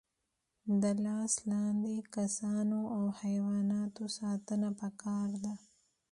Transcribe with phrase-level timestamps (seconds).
[0.81, 5.55] د لاس لاندې کسانو او حیواناتو ساتنه پکار ده.